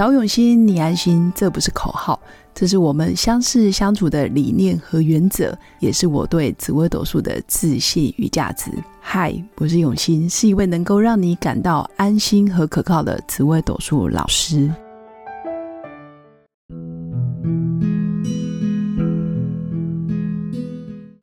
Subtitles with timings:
[0.00, 2.18] 找永新，你安心，这不是口号，
[2.54, 8.70] 这是我们相识相处的理念和原则，也是我对紫微斗数的自信与价值。
[8.98, 14.72] 嗨，我是永新，是一位能够让你感到安心和可靠的紫微斗数老师。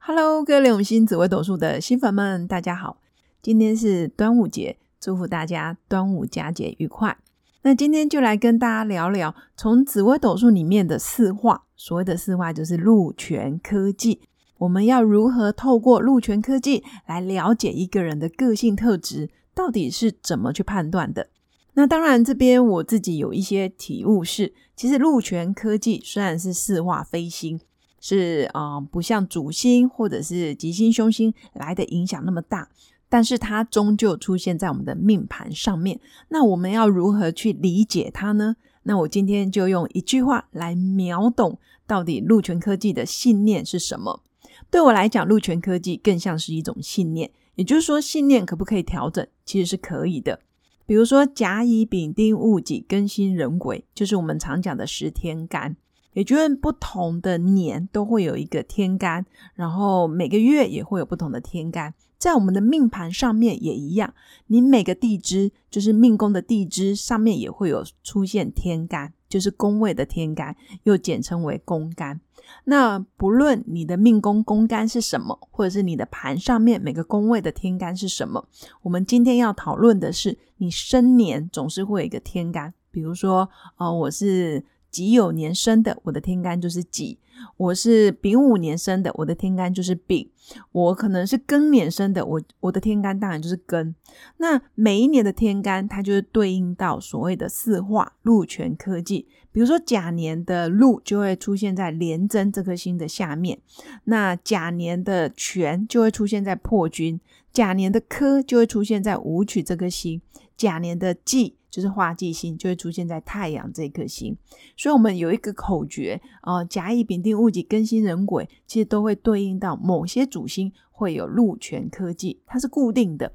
[0.00, 2.98] Hello，各位永新紫微斗数的新粉们，大家好！
[3.40, 7.16] 今天是端午节，祝福大家端午佳节愉快。
[7.66, 14.20] 那今天就来跟大家聊聊，从紫微斗数里面的四化，所谓的四化就是禄权科技，
[14.58, 21.26] 我们要如何透过禄权科技来了解一个人的个性特质，到底是怎么去判断的？
[21.74, 27.58] 那当然，这边我自己有一些体悟是，其实禄权科技虽然是四化飞星，
[28.00, 32.68] 是啊，不像主星或者是吉星凶星来的影响那么大。
[33.08, 38.56] 但是它终究出现在我们的命盘上面，那我们要如何去理解它呢？
[38.82, 44.22] 那我今天就用一句话来秒懂到底禄权科技的信念是什么。
[44.70, 49.26] 对我来讲，禄权科技更像是一种信念，也就是说，信念可不可以调整？
[49.44, 50.40] 其实是可以的。
[50.86, 55.76] 比如说甲乙丙丁戊己庚辛壬癸，就是我们常讲的十天干，
[56.16, 61.92] 也就是不同的年都会有一个天干，然后每个月也会有不同的天干。
[62.16, 64.14] 在我们的命盘上面也一样，
[64.46, 72.18] 你每个地支就是命宫的地支上面也会有出现天干，就是宫位的天干，又简称为宫干。
[72.64, 78.48] 那不论你的命宫宫干是什么，或者是你的盘上面每个宫位的天干是什么，
[78.80, 84.64] 我们今天要讨论的是，你生年总是会有一个天干，比如说，呃，我是
[84.96, 87.18] 己酉年生的，我的天干就是己。
[87.58, 90.30] 我是丙午年生的，我的天干就是丙；
[90.72, 93.92] 我可能是庚年生的，我我的天干当然就是庚。
[94.38, 99.26] 那每一年的天干，它就是对应到所谓的四化禄权科技。
[99.52, 103.58] 比如说甲年的禄就会出现在廉贞这颗星的下面，
[104.04, 107.20] 那甲年的权就会出现在破军，
[107.52, 110.22] 甲年的科就会出现在武曲这颗星，
[110.56, 111.56] 甲年的忌。
[111.76, 114.34] 就是化忌星就会出现在太阳这颗星，
[114.78, 123.30] 所以我们有一个口诀啊，甲乙丙丁戊己庚辛壬癸，其实都会对应到某些主星会有禄权科技，它是固定的。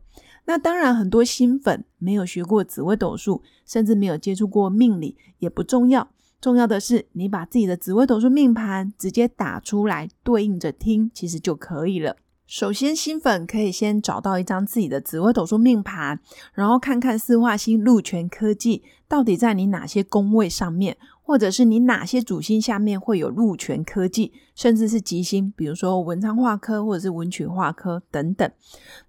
[0.46, 6.10] 那当然，很多新粉没有学过紫微斗数，甚至没有接触过命理，也不重要。
[6.42, 12.18] 重要的是，你把自己的紫微斗数命盘直接打出来，对应着听，其实就可以了。
[12.52, 16.20] 首先，新粉可以先找到一张自己的紫微斗数命盘，
[16.54, 28.52] 然后看看四化星禄权科技到底在你哪些宫位上面，或者是你哪些主星下面会有禄权科技，甚至是吉星，比如说文昌化科或者是文曲化科等等。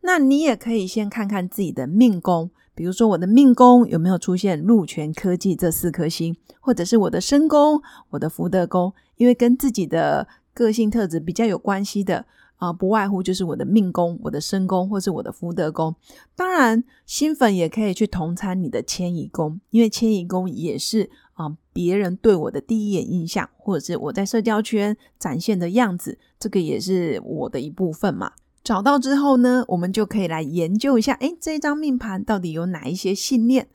[0.03, 12.24] 那你也可以先看看自己的命宫，比如说我的命宫有没有出现禄权科技这四颗星，或者是我的身宫、我的福德宫，因为跟自己的个性特质比较有关系的。
[12.62, 15.92] 啊，不外乎就是我的命宫、我的身宫，或是我的福德宫。
[16.36, 28.30] 当然，新粉也可以去同参你的迁移宫，因为迁移宫也是啊别人对我的第一眼印象，或者是我在社交圈展现的样子，这个也是我的一部分嘛。
[28.62, 33.66] 找到之后呢，我们就可以来研究一下，诶，这张命盘到底有哪一些信念？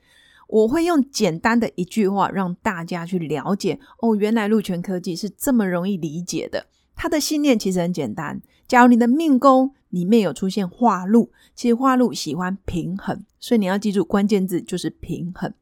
[0.47, 6.67] 我会用简单的一句话让大家去了解哦，原来禄泉科技是这么容易理解的。
[6.95, 8.41] 他的信念其实很简单。
[8.67, 15.53] 假如你的命宫里面有出现化禄，其实化禄喜欢平衡，所以你要记住关键字就是平衡。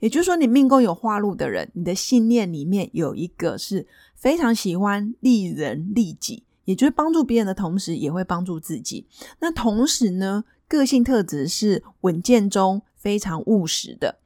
[0.00, 9.06] 也就是说，你命宫有化禄的人，你的信念里面有一个是非常喜欢利人利己，也就是帮助别人的同时也会帮助自己。
[9.40, 14.16] 那同时呢，个性特质是稳健中非常务实的。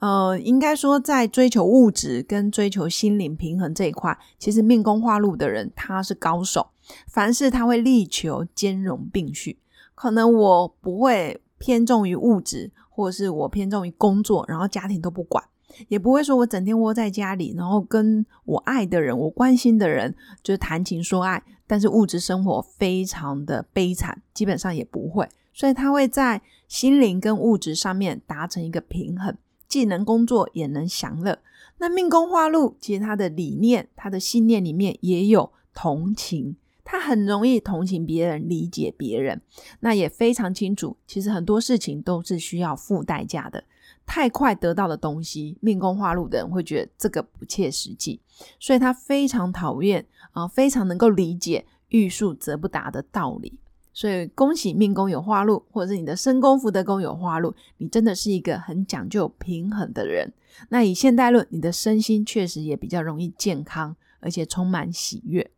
[0.00, 6.68] 呃，应该说，在追求物质跟追求心灵平衡这一块，其实命宫化禄的人他是高手。
[7.06, 9.58] 凡事他会力求兼容并蓄。
[9.94, 15.44] 可能我不会偏重于物质，或者是我偏重于工作，然后家庭都不管，
[15.88, 25.28] 也不会说我整天窝在家里，然后跟我爱的人、我关心的人就是谈情说爱，但是物质生活非常的悲惨，基本上也不会。
[25.52, 29.36] 所以他会在心灵跟物质上面达成一个平衡。
[29.70, 31.38] 既能工作也能享乐。
[31.78, 39.40] 那命宫化禄，其实他的理念、他的信念里面也有同情，他很容易同情别人、理解别人。
[39.80, 43.64] 那也非常清楚，其实很多事情都是需要付代价的。
[44.04, 48.20] 太快得到的东西，命宫化禄的人会觉得这个不切实际，
[48.58, 53.58] 所以他非常讨厌啊，非常能够理解欲速则不达的道理。
[54.00, 60.32] 所以恭喜命宫有化禄，或者是你的身宫福德宫有化禄，你真的是一个很讲究平衡的人。
[60.70, 65.50] 那以现代论，你的身心确实也比较容易健康，而且充满喜悦。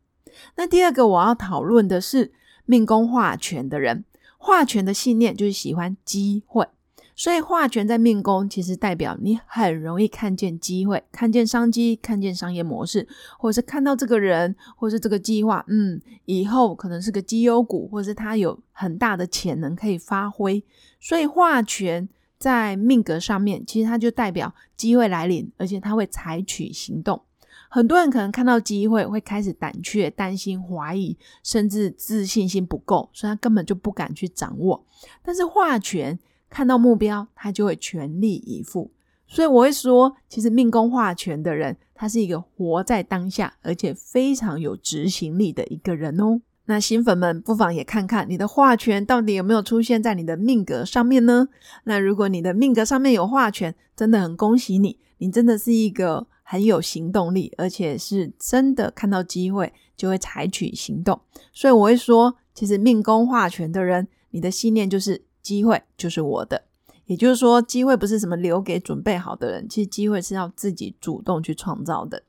[0.57, 2.33] 那第二个我要讨论的是
[2.65, 4.05] 命宫化权的人，
[4.39, 6.67] 化权的信念就是喜欢机会。
[7.15, 13.07] 所以化权在命宫，其实代表你很容易看见机会，看见商机，看见商业模式，
[13.39, 20.65] 或者是看到这个人，或者是这个计划，嗯，以后可能是个绩优股，或者是他有很大的潜能可以发挥。
[20.99, 27.21] 所以化权在命格上面，其实它就代表机会来临，而且他会采取行动。
[27.69, 34.85] 很多人可能看到机会会开始胆怯、担心、怀疑，甚至自信心不够，所以他根本就不敢去掌握。
[35.23, 36.19] 但是化权。
[36.53, 38.91] 看到目标，他就会全力以赴。
[39.27, 46.43] 所以我会说，其实命宫化权的人，他是一个活在当下，而且非常有执行力的一个人哦。
[46.67, 51.49] 那新粉们不妨也看看你的化权到底有没有出现在你的命格上面呢？
[51.85, 61.19] 那如果你的命格上面有化权，真的很恭喜你，你真的是一个很有行动力，而且是真的看到机会就会采取行动。
[61.55, 65.23] 所以我会说，其实命宫化权的人，你的信念就是。
[65.43, 66.63] 机会就是我的，
[67.07, 72.23] 也就是说，机会不是什么留给准备好的人，其实机会是要自己主动去创造的。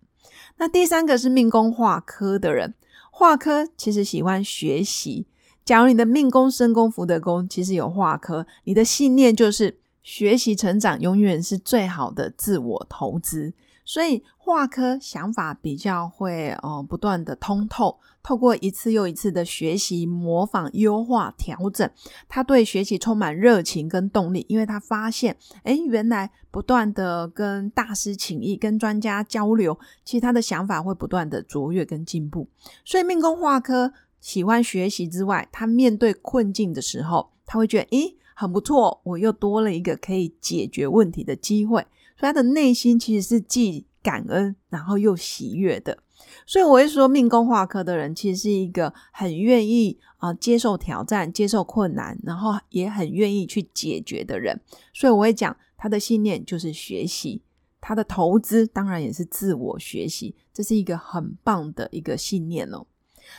[0.57, 2.73] 那第三个是命宫化科的人，
[3.11, 5.27] 化科其实喜欢学习。
[5.63, 13.53] 假如你的命宫、身宫、福德宫其实有化科，你的信念就是学习成长永远是最好的自我投资。
[13.85, 21.89] 所以化科想法比较会呃不断的通透，透过一次又一次的学习、模仿、优化、调整，
[22.27, 32.47] 他对学习充满热情跟动力，因为他发现，哎，原来不断的跟大师请益、跟专家交流，其实他的想法会不断的卓越跟进步。
[32.85, 41.85] 所以命宫化科喜欢学习之外，他面对困境的时候，他会觉得，诶，很不错，我又多了一个可以解决问题的机会。
[42.29, 45.97] 他的内心其实是既感恩，然后又喜悦的，
[46.45, 54.59] 所以我会说，命宫化科的人其实是一个很愿意啊接受挑战、接受困难，然后也很愿意去解决的人。
[54.93, 57.41] 所以我会讲，他的信念就是学习，
[57.81, 62.85] 他的投资当然也是自我学习，这是一个很棒的一个信念哦。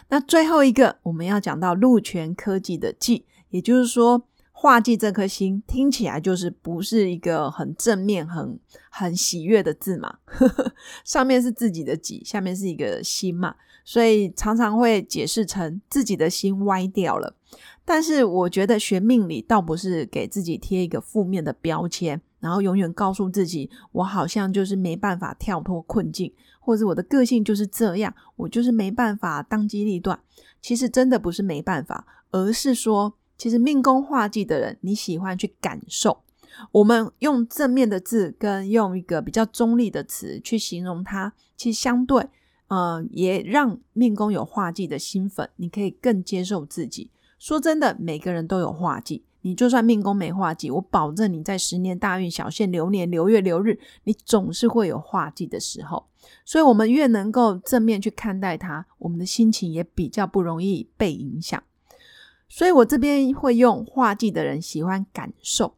[0.09, 4.29] 那最后一个，我们要讲到陆权科技的技，也就是说。
[4.65, 8.59] 画忌这颗心听起来就是不是一个很正面、很
[8.89, 10.21] 很喜悦的字嘛？
[11.05, 17.37] 上面是自己的己，下面是一个心嘛，所以常常会解释成自己的心歪掉了。
[17.85, 30.19] 但是我觉得学命理倒不是给自己贴一个负面的标签，然后永远告诉自己我好像就是没办法跳脱困境，或者我的个性就是这样，我就是没办法当机立断。
[30.63, 33.13] 其实真的不是没办法，而是说。
[33.37, 36.23] 其实命宫化忌的人，你喜欢去感受。
[36.71, 42.29] 我们用正面的字跟用一个比较中立的词去形容它，其实相对，
[42.69, 47.11] 嗯，也让命宫有化忌的新粉，你可以更接受自己。
[47.41, 56.07] 说真的，每个人都有化忌，你就算命宫没化忌，我保证你在十年大运、小限流年、流月流日，你总是会有化忌的时候。
[56.45, 61.63] 所以，我们越能够正面去看待它，我们的心情也比较不容易被影响。
[62.57, 65.75] 所以我这边会用画技的人喜欢感受，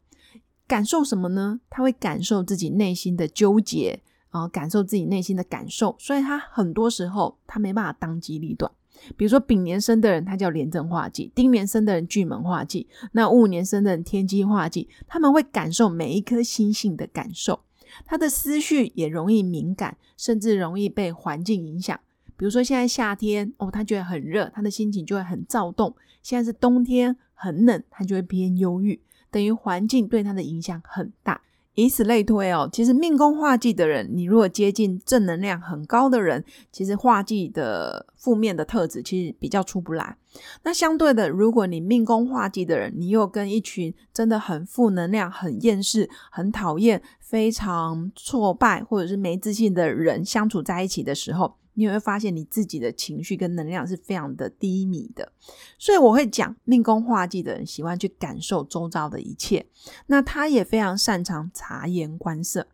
[0.67, 1.59] 感受什么呢？
[1.71, 5.95] 他会感受自己内心的纠结啊，感受自己内心的感受。
[5.97, 8.71] 所以他很多时候他没办法当机立断。
[9.17, 14.87] 比如说丙年生的人，他叫廉政画技；丁年生的人巨门画技；那戊年生的人天机画技。
[15.07, 17.61] 他们会感受每一颗星星的感受，
[18.05, 21.99] 他的思绪也容易敏感，甚至容易被环境影响。
[22.37, 25.95] 比如说现在夏天哦，他觉得很热，他的心情就会很躁动。
[26.21, 29.01] 现在是冬天，很冷，他就会偏忧郁，
[29.31, 31.41] 等于环境对他的影响很大。
[31.73, 40.17] 以此类推哦，其实命宫化忌的人，你如果接近正能量很高的人，其实化忌的负面的特质其实比较出不来。
[40.63, 55.31] 那相对的，如果你命宫化忌的人，你又跟一群真的很负能量、很厌世、很讨厌、非常挫败或者是没自信的人相处在一起的时候，你会发现你自己的情绪跟能量是非常的低迷的，
[55.77, 59.63] 所以我会讲命宫化忌的人喜欢去感受周遭的一切，
[60.07, 62.67] 那他也非常擅长察言观色。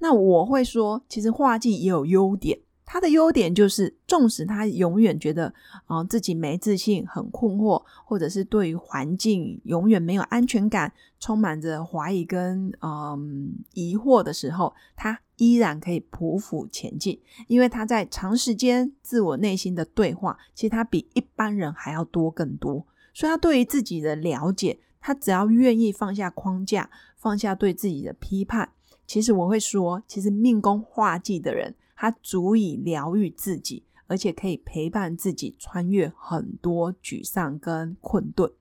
[0.00, 2.58] 那我会说，其实化忌也有优点。
[2.90, 5.52] 他的优点就是，纵使他永远觉得
[5.84, 22.86] 啊自己没自信、很困惑，或者是对于环境永远没有安全感，充满着怀疑跟嗯疑惑的时候，他依然可以匍匐前进，因为他在长时间自我内心的对话，其实他比一般人还要多更多。
[23.14, 28.70] 所以他对于自己的了解，他只要愿意放下框架，放下对自己的批判，
[29.06, 38.52] 其实我会说，其实命宫化忌的人，他足以疗愈自己，而且可以陪伴自己穿越很多沮丧跟困顿。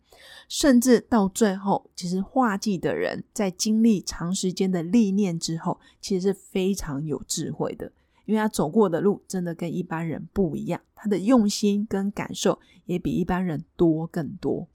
[0.47, 7.91] 甚至到最后，其实画技的人在经历长时间的历练之后，其实是非常有智慧的，
[8.25, 14.67] 因为他走过的路真的跟一般人不一样，他的用心跟感受也比一般人多更多。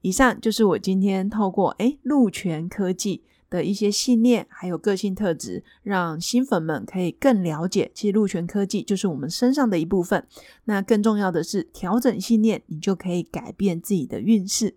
[0.00, 10.26] 以上就是我今天透过诶陆泉科技的一些信念，还有个性特质，让新粉们可以更了解，其实鹿泉科技就是我们身上的一部分。
[10.64, 14.76] 那更重要的是，调整信念，你就可以改变自己的运势。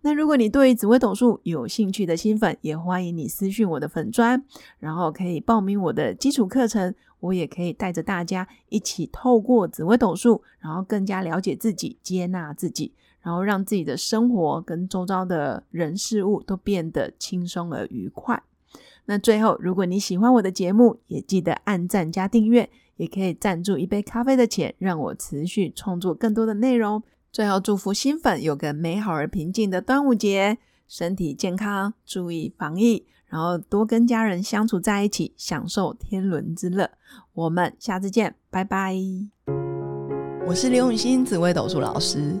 [0.00, 4.42] 那如果你对紫微斗数有兴趣的新粉，也欢迎你私讯我的粉砖，
[4.80, 6.92] 然后可以报名我的基础课程。
[7.20, 12.92] 我也可以带着大家一起透过紫微斗数，然后更加了解自己，接纳自己，
[13.26, 18.40] 然后让自己的生活跟周遭的人事物都变得轻松而愉快。
[19.06, 27.02] 那最后，如果你喜欢我的节目，也记得按赞加订阅，也可以赞助一杯咖啡的钱，让我持续创作更多的内容。
[27.32, 36.92] 最后，祝福新粉有个美好而平静的端午节，身体健康，注意防疫，然后多跟家人相处在一起，享受天伦之乐。
[37.34, 38.94] 我们下次见，拜拜。
[40.46, 42.40] 我是刘永新，紫微斗数老师，